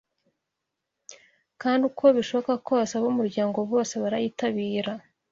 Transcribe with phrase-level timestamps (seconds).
[1.61, 5.05] kandi uko bishoboka kose, ab’umuryango bose barayitabiraga